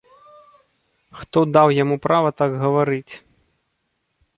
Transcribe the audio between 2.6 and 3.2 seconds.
гаварыць?